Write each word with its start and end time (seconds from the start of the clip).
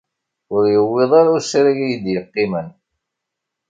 Ur 0.55 0.63
yewwiḍ 0.73 1.11
ara 1.19 1.35
usrag 1.37 1.77
ay 1.85 1.95
d-yeqqimen. 2.03 2.67